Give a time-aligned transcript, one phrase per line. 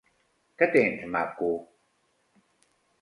[0.61, 1.51] Què tens, maco?